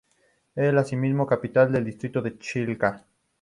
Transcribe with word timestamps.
Es 0.55 0.73
asimismo 0.73 1.27
capital 1.27 1.71
del 1.71 1.85
distrito 1.85 2.23
de 2.23 2.35
Chilca. 2.39 3.05